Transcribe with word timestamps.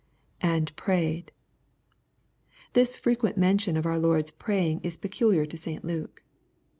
[and 0.41 0.75
prayed.] 0.75 1.31
This 2.73 2.95
frequent 2.95 3.37
mention 3.37 3.77
of 3.77 3.85
our 3.85 3.99
Lof 3.99 4.21
d's 4.23 4.31
praying 4.31 4.79
is 4.81 4.97
peculiar 4.97 5.45
to 5.45 5.55
St 5.57 5.85
Luke. 5.85 6.23